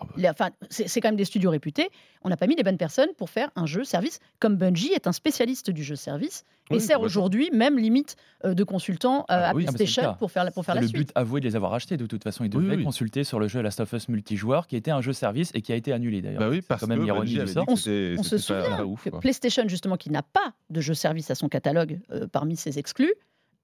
[0.00, 0.30] Oh, bah.
[0.30, 1.88] Enfin, c'est quand même des studios réputés.
[2.22, 4.18] On n'a pas mis les bonnes personnes pour faire un jeu service.
[4.40, 7.04] Comme Bungie est un spécialiste du jeu service et Oui, sert complètement.
[7.06, 10.30] aujourd'hui même limite euh, de consultant euh, Ah à oui, ah bah, le PlayStation pour
[10.30, 11.08] faire la, pour faire C'est la le suite.
[11.08, 12.44] but avoué de les avoir achetés de toute façon.
[12.44, 12.84] Ils devaient oui.
[12.84, 15.72] consulter sur le jeu Last of Us multijoueur qui était un jeu service et qui
[15.72, 16.40] a été annulé d'ailleurs.
[16.40, 17.64] Bah oui, C'est parce quand même que l'ironie Bungie du sort.
[17.68, 19.10] On On se souvient pas ouf, que.
[19.18, 23.12] PlayStation, justement, qui n'a pas de jeu service à son catalogue euh, parmi ses exclus,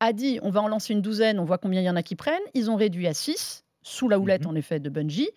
[0.01, 2.03] a dit on va en lancer une douzaine, on voit combien il y en a
[2.03, 2.41] qui prennent.
[2.55, 4.51] Ils ont réduit à 6, sous la houlette Mhm.
[4.51, 5.29] en effet de Bungie,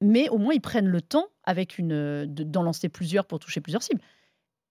[0.00, 3.38] mais au moins ils prennent le temps avec une euh, de- d'en lancer plusieurs pour
[3.38, 4.00] toucher plusieurs cibles.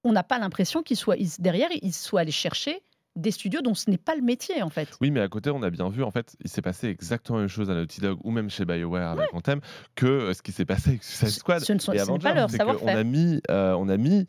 [0.03, 2.81] On n'a pas l'impression qu'ils soient ils- derrière, ils soient allés chercher
[3.15, 4.89] des studios dont ce n'est pas le métier en fait.
[5.01, 7.43] Oui, mais à côté, on a bien vu, en fait, il s'est passé exactement la
[7.43, 9.59] même chose à Naughty Dog ou même chez BioWare avec Anthem
[9.95, 11.61] que euh, ce qui s'est passé avec Suicide Squad.
[11.63, 12.95] Ce ne sont- et Avengers, pas leur savoir-faire.
[12.95, 14.27] a mis, euh, on a mis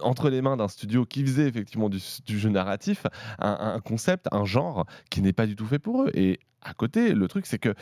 [0.00, 3.04] entre les mains d'un studio qui faisait effectivement du, du jeu narratif
[3.38, 6.10] un, un concept, un genre qui n'est pas du tout fait pour eux.
[6.14, 7.74] Et à côté, le truc, c'est que, euh,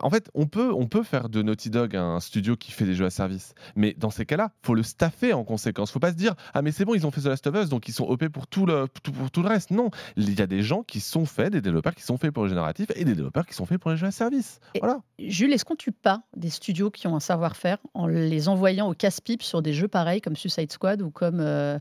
[0.00, 2.94] en fait, on peut, on peut faire de Naughty Dog un studio qui fait des
[2.94, 3.54] jeux à service.
[3.76, 5.90] Mais dans ces cas-là, faut le staffer en conséquence.
[5.90, 7.68] Faut pas se dire, ah, mais c'est bon, ils ont fait The Last of Us,
[7.68, 9.70] donc ils sont OP pour tout le, tout- pour tout le reste.
[9.70, 12.42] Non, il y a des gens qui sont faits, des développeurs qui sont faits pour
[12.44, 14.60] le jeu narratif et des développeurs qui sont faits pour les jeux à service.
[14.74, 15.00] Et- Voilà.
[15.18, 18.94] Jules, est-ce qu'on tue pas des studios qui ont un savoir-faire en les envoyant au
[18.94, 21.78] casse-pipe sur des jeux pareils comme Suicide Squad ou comme, euh,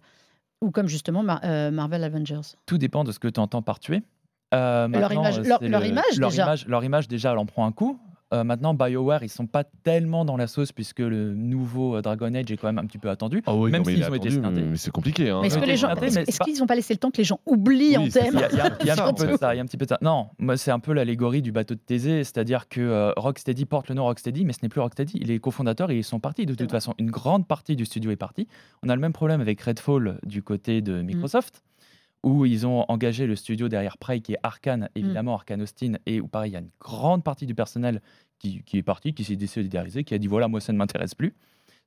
[0.61, 2.41] ou comme justement Mar- euh, Marvel Avengers?
[2.65, 4.01] Tout dépend de ce que tu entends par tuer.
[4.53, 6.43] Euh, Leur maintenant, image- euh, leur- c'est leur le- image, leur déjà.
[6.43, 7.99] image, leur image déjà, elle en prend un coup.
[8.33, 12.33] Euh, maintenant, BioWare, ils sont pas tellement dans la sauce puisque le nouveau euh, Dragon
[12.33, 13.43] Age est quand même un petit peu attendu.
[13.45, 14.61] Ah oui, Même s'ils ont été attendu, scindés.
[14.63, 15.29] mais c'est compliqué.
[15.29, 15.43] hein.
[15.43, 15.59] Est-ce
[16.43, 18.43] qu'ils n'ont pas laissé le temps que les gens oublient Oui, en thème Il y
[18.43, 19.63] a, il y a- il y a Ça, un peu de ça, il y a
[19.63, 19.99] un petit peu de ça.
[20.01, 23.89] Non, moi c'est un peu l'allégorie du bateau de Thésée, c'est-à-dire que euh, Rocksteady porte
[23.89, 25.19] le nom Rocksteady, mais ce n'est plus Rocksteady.
[25.19, 26.95] Les cofondateurs, ils sont partis de toute façon.
[26.97, 28.47] Une grande partie du studio est partie.
[28.83, 31.61] On a le même problème avec Redfall du côté de Microsoft,
[32.25, 36.19] où ils ont engagé le studio derrière Prey, qui est Arkane, évidemment, Arkane Austin, et
[36.19, 38.01] où pareil, il y a une grande partie du personnel
[38.39, 41.15] qui, qui est parti, qui s'est désolidariser, qui a dit voilà, moi ça ne m'intéresse
[41.15, 41.33] plus.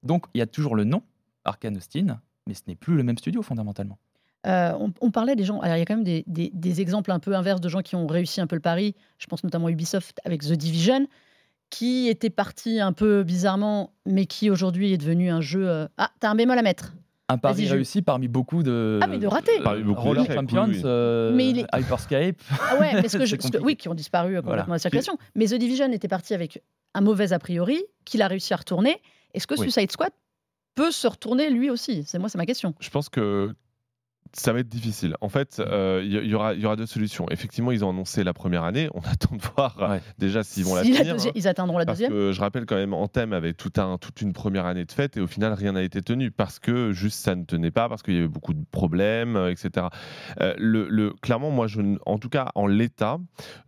[0.03, 1.03] Donc il y a toujours le nom
[1.45, 3.99] Arkane Austin, mais ce n'est plus le même studio fondamentalement.
[4.47, 5.59] Euh, on, on parlait des gens.
[5.61, 7.83] Alors, il y a quand même des, des- des exemples un peu inverses de gens
[7.83, 8.95] qui ont réussi un peu le pari.
[9.19, 11.09] Je pense notamment à Ubisoft avec The Division,
[11.71, 15.69] qui était parti un peu bizarrement, mais qui aujourd'hui est devenu un jeu.
[15.69, 16.95] euh, Ah, t'as un bémol à mettre.
[17.31, 18.99] Un pari Vas-y, réussi parmi beaucoup de.
[19.03, 19.61] Ah, mais de ratés.
[19.61, 20.83] euh, Parmi beaucoup Roller d'échecs, Champions, oui, oui.
[20.85, 22.37] euh, Mais il est- Hyperscape.
[22.51, 23.65] Ah ouais, mais ce que je- C'est ce que- compliqué.
[23.65, 24.65] oui, qui ont disparu euh, complètement Voilà.
[24.67, 25.19] de la circulation.
[25.35, 26.63] Mais The Division était parti avec
[26.95, 28.97] un mauvais a priori, qu'il a réussi à retourner.
[29.35, 29.61] Est-ce que Oui.
[29.71, 30.11] Suicide Squad
[30.75, 32.03] peut se retourner lui aussi?
[32.07, 32.75] C'est moi, c'est ma question.
[32.81, 33.55] Je pense que
[34.33, 35.17] ça va être difficile.
[35.21, 37.27] En fait, euh, il y, aura, y aura deux solutions.
[37.31, 38.89] Effectivement, ils ont annoncé la première année.
[38.95, 41.15] On attend de voir euh, déjà s'ils vont la finir.
[41.15, 41.31] Hein.
[41.35, 42.13] ils atteindront la parce deuxième.
[42.13, 44.93] Que, je rappelle quand même, en thème avait tout un, toute une première année de
[44.93, 47.89] fête et au final, rien n'a été tenu parce que juste ça ne tenait pas,
[47.89, 49.87] parce qu'il y avait beaucoup de problèmes, euh, etc.
[50.39, 53.19] le, le, clairement, moi, je, en tout cas, en l'état,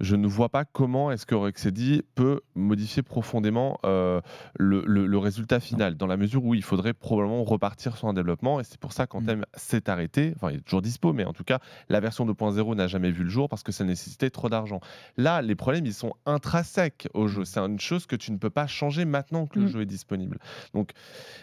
[0.00, 5.96] je ne vois pas comment est-ce que Rexedy peut modifier profondément le, le, résultat final,
[5.96, 8.60] dans la mesure où il faudrait probablement repartir sur un développement.
[8.60, 9.44] Et c'est pour ça qu'en mmh.
[9.54, 10.32] s'est arrêté.
[10.36, 11.58] Enfin, il est toujours dispo, mais en tout cas,
[11.88, 14.80] la version 2.0 n'a jamais vu le jour parce que ça nécessitait trop d'argent.
[15.16, 17.44] Là, les problèmes, ils sont intrinsèques au jeu.
[17.44, 19.68] C'est une chose que tu ne peux pas changer maintenant que le mm.
[19.68, 20.38] jeu est disponible.
[20.74, 20.90] Donc,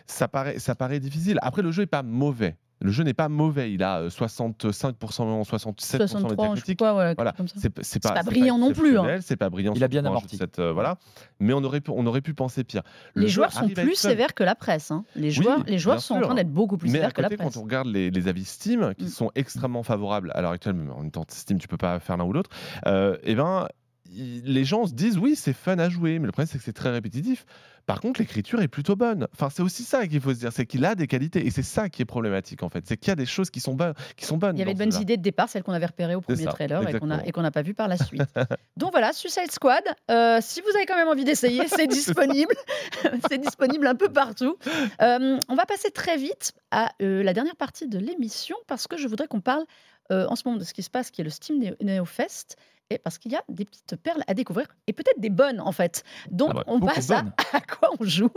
[0.06, 1.40] ça paraît, ça paraît difficile.
[1.42, 2.56] Après, le jeu n'est pas mauvais.
[2.80, 6.80] Le jeu n'est pas mauvais, il a 65%, 67% médiacritique.
[6.80, 7.34] voilà,
[7.82, 9.00] c'est pas, brillant non plus.
[9.00, 9.20] Hein.
[9.22, 9.74] C'est pas brillant.
[9.76, 10.40] Il a bien amorti.
[10.60, 10.98] Euh, voilà,
[11.40, 12.84] mais on aurait pu, on aurait pu penser pire.
[13.16, 14.92] les joueurs sont plus sévères que la presse.
[14.92, 15.06] Hein.
[15.16, 17.40] Les joueurs, les joueurs sont en train d'être beaucoup plus sévères que la presse.
[17.40, 19.10] Quand on regarde les, avis Steam, qui mm.
[19.10, 22.18] sont extrêmement favorables à l'heure actuelle, mais en même temps Steam, tu peux pas faire
[22.18, 22.50] l'un ou l'autre.
[22.86, 23.68] Euh, eh ben,
[24.16, 26.74] les gens se disent oui, c'est fun à jouer, mais le problème c'est que c'est
[26.74, 27.46] très répétitif.
[27.88, 29.28] Par contre, l'écriture est plutôt bonne.
[29.34, 31.64] Enfin, c'est aussi ça qu'il faut se dire, c'est qu'il a des qualités et c'est
[31.64, 33.94] ça qui est problématique en fait, c'est qu'il y a des choses qui sont bonnes,
[34.18, 34.58] qui sont bonnes.
[34.58, 36.84] Il y avait de bonnes idées de départ, celles qu'on avait repérées au premier trailer
[37.26, 38.24] et qu'on n'a pas vu par la suite.
[38.78, 39.84] Donc voilà, Suicide Squad.
[40.12, 42.54] Euh, si vous avez quand même envie d'essayer, c'est disponible,
[43.30, 44.58] c'est disponible un peu partout.
[45.02, 48.98] Euh, on va passer très vite à euh, la dernière partie de l'émission parce que
[48.98, 49.64] je voudrais qu'on parle
[50.10, 52.56] en ce moment de ce qui se passe, qui est le Steam Neo Fest
[52.90, 55.72] et parce qu'il y a des petites perles à découvrir et peut-être des bonnes en
[55.72, 56.04] fait.
[56.32, 57.20] Donc ah bah, on passe à,
[57.54, 58.30] à quoi on joue?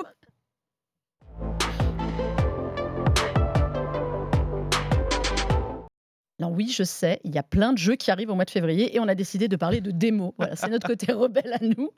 [6.41, 8.51] Alors oui, je sais, il y a plein de jeux qui arrivent au mois de
[8.51, 10.33] février et on a décidé de parler de démos.
[10.39, 11.91] Voilà, c'est notre côté rebelle à nous.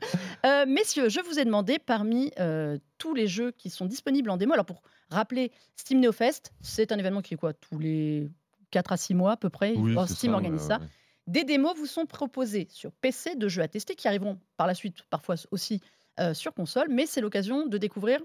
[0.45, 4.37] Euh, messieurs, je vous ai demandé parmi euh, tous les jeux qui sont disponibles en
[4.37, 4.53] démo.
[4.53, 8.33] Alors pour rappeler, Steam Neo Fest, c'est un événement qui est quoi Tous les
[8.73, 9.77] 4 à 6 mois à peu près?
[10.09, 10.81] Steam organise ça.
[11.26, 14.74] Des démos vous sont proposées sur PC de jeux à tester qui arriveront par la
[14.74, 15.80] suite, parfois aussi
[16.20, 18.20] euh, sur console, mais c'est l'occasion de découvrir.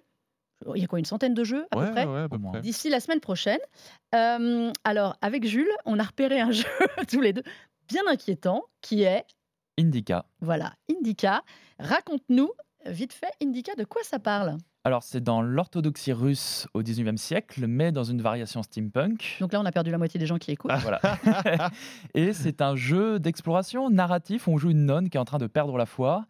[0.76, 3.60] Il y a quoi, une centaine de jeux à peu près D'ici la semaine prochaine.
[4.16, 6.66] Euh, alors, avec Jules, on a repéré un jeu
[7.08, 7.44] tous les deux
[7.88, 9.26] bien inquiétant qui est.
[9.80, 10.26] Indica.
[10.42, 11.44] Voilà, Indica.
[11.80, 12.52] Raconte-nous
[12.86, 14.58] vite fait, Indica, de quoi ça parle?
[14.88, 19.36] Alors, c'est dans l'orthodoxie russe au 19e siècle, mais dans une variation steampunk.
[19.42, 20.72] Donc là, on a perdu la moitié des gens qui écoutent.
[20.82, 21.02] voilà.
[22.14, 24.48] et c'est un jeu d'exploration narratif.
[24.48, 26.26] Où on joue une nonne qui est en train de perdre la foi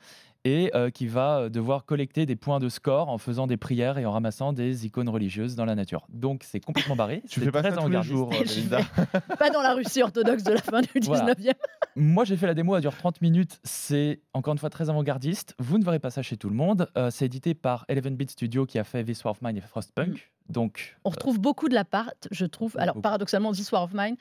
[0.47, 3.97] et euh, qui va euh, devoir collecter des points de score en faisant des prières
[3.97, 6.07] et en ramassant des icônes religieuses dans la nature.
[6.09, 7.21] Donc c'est complètement barré.
[7.29, 8.29] tu fais pas très ça tous les jours,
[9.39, 11.53] Pas dans la Russie orthodoxe de la fin du 19e.
[11.97, 13.59] Moi j'ai fait la démo, elle dure 30 minutes.
[13.63, 15.53] C'est encore une fois très avant-gardiste.
[15.59, 16.89] Vous ne verrez pas ça chez tout le monde.
[16.97, 19.61] Euh, c'est édité par 11 Bit Studio qui a fait This War of Mine et
[19.61, 20.09] Frostpunk.
[20.09, 20.17] Mm.
[20.49, 22.77] Donc, on retrouve beaucoup de la part, je trouve.
[22.79, 24.15] Alors, paradoxalement, This War of Mine,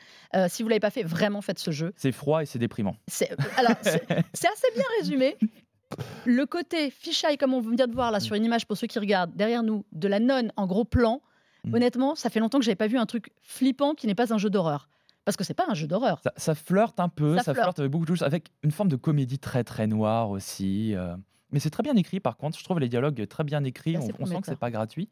[0.49, 1.93] si vous l'avez pas fait, vraiment faites ce jeu.
[1.95, 2.97] C'est froid et c'est déprimant.
[3.07, 5.37] C'est, alors, c'est, assez bien résumé
[6.25, 8.22] le côté fisheye, comme on vient de voir là mm.
[8.22, 11.22] sur une image pour ceux qui regardent derrière nous, de la nonne en gros plan,
[11.64, 11.75] mm.
[11.75, 14.38] honnêtement, ça fait longtemps que j'avais pas vu un truc flippant qui n'est pas un
[14.38, 14.88] jeu d'horreur.
[15.25, 16.20] Parce que c'est pas un jeu d'horreur.
[16.37, 17.81] Ça, flirte un peu, ça, flirte.
[17.81, 20.94] avec beaucoup de choses, avec une forme de comédie très très noire aussi.
[20.94, 21.16] Euh.
[21.51, 24.09] Mais c'est très bien écrit par contre, je trouve les dialogues très bien écrits, on,
[24.20, 25.09] on, sent que c'est pas gratuit.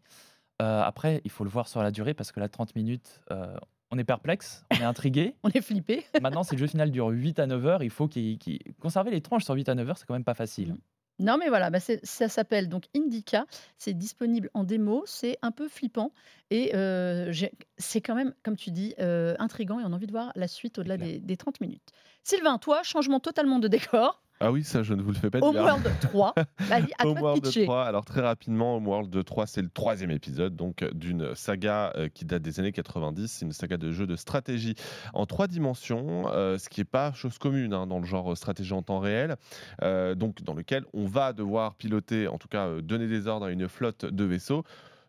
[0.63, 3.57] Euh, après, il faut le voir sur la durée parce que là, 30 minutes, euh,
[3.95, 5.35] on est perplexe, on est intrigué.
[5.43, 6.05] on est flippé.
[6.23, 8.39] Maintenant, si le jeu final dure 8 à 9 heures, il faut qu'il.
[8.81, 10.73] Conserver les tranches sur 8 à 9 heures, c'est quand même pas facile.
[10.73, 10.79] Mm.
[11.21, 13.47] Non, mais voilà, bah, ça s'appelle donc Indica.
[13.79, 15.05] C'est disponible en démo.
[15.07, 16.11] C'est un peu flippant.
[16.51, 17.33] Et euh,
[17.79, 19.79] c'est quand même, comme tu dis, euh, intrigant.
[19.79, 21.93] Et on a envie de voir la suite au-delà des, des 30 minutes.
[22.25, 24.24] Sylvain, toi, changement totalement de décor.
[24.41, 25.49] Ah oui, ça, je ne vous le fais pas dire.
[25.49, 26.35] Homeworld 3.
[26.59, 27.85] Vas-y, à Homeworld 3.
[27.85, 32.43] Alors, très rapidement, Homeworld 3, c'est le troisième épisode donc d'une saga euh, qui date
[32.43, 33.29] des années 90.
[33.29, 34.75] C'est une saga de jeu de stratégie
[35.13, 38.73] en trois dimensions, euh, ce qui n'est pas chose commune hein, dans le genre stratégie
[38.73, 39.37] en temps réel.
[39.83, 43.51] Euh, donc, dans lequel on va devoir piloter, en tout cas, donner des ordres à
[43.51, 44.65] une flotte de vaisseaux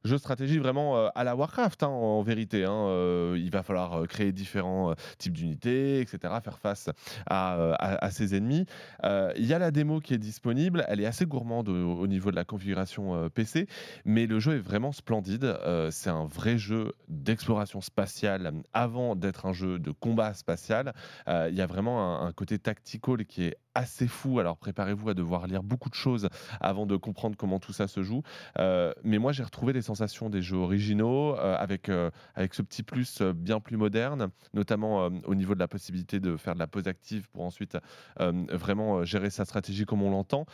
[0.06, 2.64] jeu stratégie vraiment euh, à la Warcraft, hein, en vérité.
[2.64, 6.90] Hein, euh, il va falloir euh, créer différents types d'unités, etc., faire face
[7.26, 8.66] à, ses ennemis.
[9.04, 12.36] Il y a la démo qui est disponible, elle est assez gourmande au, niveau de
[12.36, 13.68] la configuration PC,
[14.06, 15.58] mais le jeu est vraiment splendide.
[15.92, 20.94] C'est un vrai jeu d'exploration spatiale avant d'être un jeu de combat spatial.
[21.28, 24.40] Il y a vraiment un, un côté tactical qui est assez fou.
[24.40, 28.02] Alors préparez-vous à devoir lire beaucoup de choses avant de comprendre comment tout ça se
[28.02, 28.24] joue.
[28.60, 32.62] Euh, mais moi, j'ai retrouvé les sensations des jeux originaux euh, avec, euh, avec ce
[32.62, 36.68] petit plus bien plus moderne, notamment au niveau de la possibilité de faire de la
[36.68, 37.78] pause active pour ensuite
[38.20, 40.46] vraiment gérer sa stratégie comme on l'entend.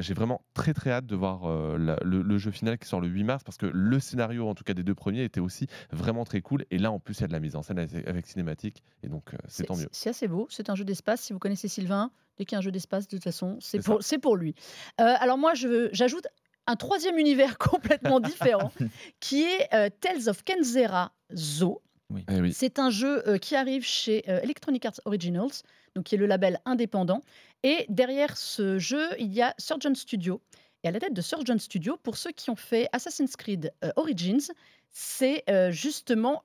[0.00, 1.46] J'ai vraiment très très hâte de voir
[1.78, 4.54] la- le, le jeu final qui sort le 8 mars parce que le scénario, en
[4.54, 6.64] tout cas des deux premiers, était aussi vraiment très cool.
[6.70, 8.82] Et là, en plus, il y a de la mise en scène avec, avec cinématique.
[9.02, 9.88] Et donc, c'est tant mieux.
[9.92, 10.46] C'est assez beau.
[10.50, 11.20] C'est un jeu d'espace.
[11.20, 12.10] Si vous connaissez Sylvain,
[12.40, 14.54] dès qu'il y a un jeu d'espace, de toute façon, c'est pour, lui.
[14.98, 16.26] Euh, alors moi, je- j'ajoute
[16.66, 18.72] un troisième univers complètement différent,
[19.20, 21.82] qui est euh, Tales of Kenzera Zoo.
[22.30, 22.52] Eh oui.
[22.54, 25.50] C'est un jeu euh, qui arrive chez euh, Electronic Arts Originals,
[25.94, 27.20] donc qui est le label indépendant.
[27.62, 30.40] Et derrière ce jeu, il y a Surgeon Studio.
[30.82, 33.90] Et à la tête de Surgeon Studio, pour ceux qui ont fait Assassin's Creed euh,
[33.96, 34.50] Origins,
[34.92, 36.42] c'est euh, justement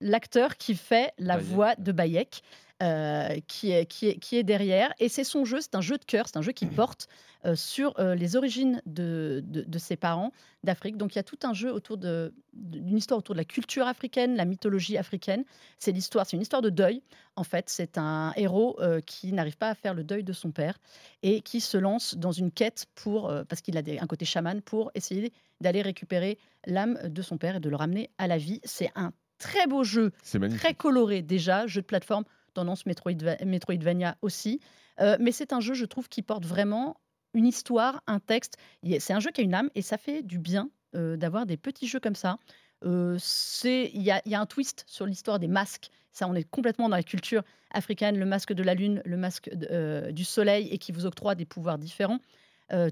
[0.00, 1.52] l'acteur qui fait la Bayek.
[1.52, 2.42] voix de Bayek.
[2.82, 4.92] euh, qui, est, qui, est, qui est derrière.
[4.98, 7.08] Et c'est son jeu, c'est un jeu de cœur, c'est un jeu qui porte
[7.46, 10.30] euh, sur euh, les origines de, de, de ses parents
[10.62, 10.98] d'Afrique.
[10.98, 13.86] Donc il y a tout un jeu autour de- d'une histoire autour de la culture
[13.86, 15.42] africaine, la mythologie africaine.
[15.78, 17.00] C'est l'histoire, c'est une histoire de deuil.
[17.34, 20.76] En fait, c'est un héros qui n'arrive pas à faire le deuil de son père
[21.22, 24.60] et qui se lance dans une quête pour, parce qu'il a des- un côté chaman,
[24.60, 25.32] pour essayer
[25.62, 28.60] d'aller récupérer l'âme de son père et de le ramener à la vie.
[28.64, 30.12] C'est un très beau jeu
[30.56, 34.60] très coloré déjà, jeu de plateforme, tendance Metroidva- Metroidvania aussi.
[35.00, 36.96] Euh, mais c'est un jeu, je trouve, qui porte vraiment
[37.34, 38.56] une histoire, un texte.
[38.98, 41.58] C'est un jeu qui a une âme et ça fait du bien euh, d'avoir des
[41.58, 42.38] petits jeux comme ça.
[42.84, 43.18] Euh,
[43.64, 45.90] Il y, a, il y a un twist sur l'histoire des masques.
[46.12, 49.50] Ça, on est complètement dans la culture africaine, le masque de la lune, le masque
[49.54, 52.20] de- du soleil et qui vous octroie des pouvoirs différents.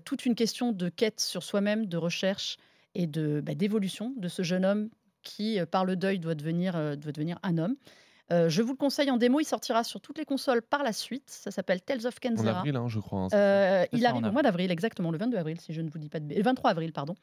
[0.04, 2.59] Toute une question de quête sur soi-même, de recherche
[2.94, 4.88] et de bah, d'évolution de ce jeune homme
[5.25, 7.75] qui, euh, par le deuil, doit devenir, euh, doit devenir un homme.
[8.33, 10.95] Euh, je vous le conseille en démo, il sortira sur toutes les consoles par la
[10.95, 11.25] suite.
[11.29, 12.59] Ça s'appelle Tales of En Kenzera.
[12.61, 13.21] avril, hein, je crois.
[13.25, 13.29] hein.
[13.35, 15.99] Euh, il arrive en au mois d'avril, exactement, le 22 avril, si je ne vous
[15.99, 16.39] dis pas de bêtises.
[16.39, 17.17] Le 23 avril, pardon.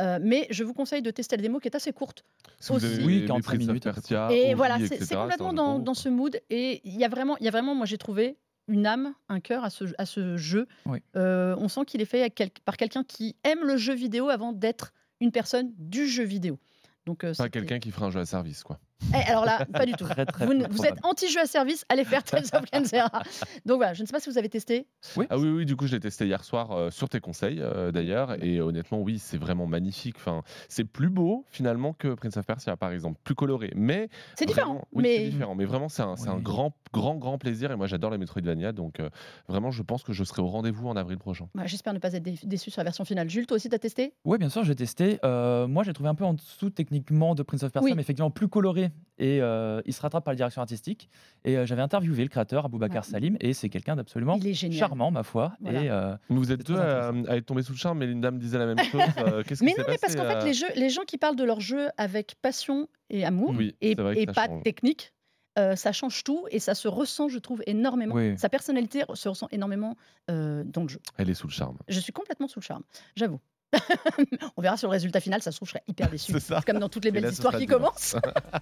[0.00, 2.24] Euh, mais je vous conseille de tester la démo qui est assez courte.
[2.58, 5.52] Si vous avez aussi- aimé Oui, les 45 Prince of minutes, et voilà, c'est- complètement
[5.78, 6.40] dans, ce mood.
[6.50, 9.38] Et il y a vraiment, il y a vraiment moi j'ai trouvé une âme, un
[9.38, 10.66] cœur à ce, à ce jeu.
[10.86, 10.98] Oui.
[11.16, 14.52] Euh, on sent qu'il est fait quel- par quelqu'un qui aime le jeu vidéo avant
[14.52, 16.58] d'être une personne du jeu vidéo.
[17.08, 18.78] Donc, euh, Pas c'était- quelqu'un qui fera un jeu à service, quoi.
[19.14, 20.04] Eh, alors là, pas du tout.
[20.04, 23.10] Très, très vous, êtes anti-jeu à service, allez faire Tales of Kenzera.
[23.64, 24.86] Donc voilà, je ne sais pas si vous avez testé.
[25.30, 27.90] Ah oui, oui, du coup, je l'ai testé hier soir euh, sur tes conseils, euh,
[27.92, 28.42] d'ailleurs.
[28.44, 30.16] Et honnêtement, oui, c'est vraiment magnifique.
[30.18, 33.18] Enfin, c'est plus beau, finalement, que Prince of Persia, par exemple.
[33.24, 33.72] Plus coloré.
[33.76, 34.08] Mais.
[34.36, 35.54] C'est différent, oui, mais c'est différent.
[35.54, 36.42] Mais vraiment, c'est un, Oui.
[36.42, 37.70] grand, grand, grand plaisir.
[37.70, 38.72] Et moi, j'adore les Metroidvania.
[38.72, 39.08] Donc, euh,
[39.48, 41.48] vraiment, je pense que je serai au rendez-vous en avril prochain.
[41.54, 43.30] Ouais, j'espère ne pas être dé- déçu sur la version finale.
[43.30, 44.12] Jules, toi aussi, t'as testé?
[44.24, 45.18] Oui, bien sûr, j'ai testé.
[45.24, 47.94] Euh, moi, j'ai trouvé un peu en dessous techniquement de Prince of Persia, Oui.
[47.94, 48.87] mais effectivement plus coloré.
[49.20, 51.08] Et euh, il se rattrape par la direction artistique.
[51.44, 53.10] Et euh, j'avais interviewé le créateur, Aboubacar Ouais.
[53.10, 54.38] Salim, et c'est quelqu'un d'absolument
[54.70, 55.54] charmant, ma foi.
[55.60, 55.82] Voilà.
[55.82, 58.30] Et euh, Mais vous êtes deux à, à être tombés sous le charme, mais Linda
[58.30, 59.00] me disait la même chose.
[59.18, 61.42] Euh, Qu'est-ce Mais non, mais parce qu'en fait, les, jeux, les gens qui parlent de
[61.44, 64.62] leur jeu avec passion et amour, Oui, et, pas change.
[64.62, 65.12] technique,
[65.58, 68.14] euh, ça change tout et ça se ressent, je trouve, énormément.
[68.14, 68.38] Oui.
[68.38, 69.96] Sa personnalité se ressent énormément
[70.30, 71.00] euh, dans le jeu.
[71.16, 71.76] Elle est sous le charme.
[71.88, 72.84] Je suis complètement sous le charme,
[73.16, 73.40] j'avoue.
[74.56, 76.32] On verra sur le résultat final, ça se trouve, je serais hyper déçu.
[76.66, 78.16] Comme dans toutes les belles là, histoires qui commencent.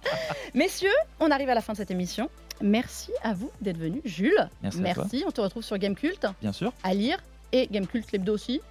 [0.53, 2.29] Messieurs, on arrive à la fin de cette émission.
[2.61, 4.01] Merci à vous d'être venus.
[4.05, 5.03] Jules, Merci à toi.
[5.11, 5.23] merci.
[5.27, 6.73] On te retrouve sur Gamecult, bien sûr.
[6.83, 7.17] à lire.
[7.53, 8.61] Et Gamecult Lebdo aussi.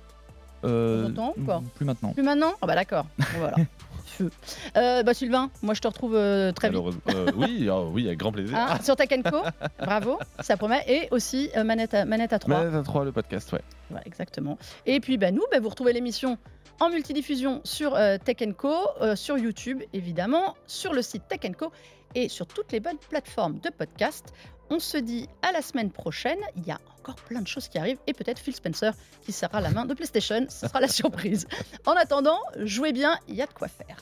[0.67, 2.13] Euh, Longtemps ou pas Plus maintenant.
[2.13, 3.07] Plus maintenant Ah bah d'accord.
[3.39, 3.57] Voilà.
[4.05, 4.31] Feu.
[4.77, 6.77] Euh, bah Sylvain, moi je te retrouve euh, très vite.
[6.77, 7.03] Malheureusement.
[7.09, 8.57] Euh, oui, ah oui, avec grand plaisir.
[8.57, 9.43] Hein, sur Takenko,
[9.81, 10.83] bravo, ça promet.
[10.87, 12.57] Et aussi euh, manette, à, manette à 3.
[12.57, 13.63] Manette à 3, le podcast, ouais.
[13.91, 14.59] Voilà, exactement.
[14.87, 16.39] Et puis bah, nous, bah, vous retrouvez l'émission
[16.81, 21.73] en multidiffusion sur euh, Tech Co, euh, sur YouTube évidemment, sur le site Tech Co
[22.15, 24.33] et sur toutes les bonnes plateformes de podcast.
[24.71, 26.39] On se dit à la semaine prochaine.
[26.57, 29.61] Il y a encore plein de choses qui arrivent et peut-être Phil Spencer qui sera
[29.61, 30.47] la main de PlayStation.
[30.49, 31.47] Ce sera la surprise.
[31.87, 33.97] En attendant, jouez bien, il y a de quoi faire.